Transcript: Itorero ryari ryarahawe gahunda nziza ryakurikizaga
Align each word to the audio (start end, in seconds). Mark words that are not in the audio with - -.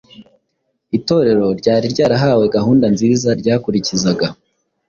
Itorero 0.97 1.47
ryari 1.59 1.85
ryarahawe 1.93 2.45
gahunda 2.55 2.85
nziza 2.93 3.29
ryakurikizaga 3.41 4.27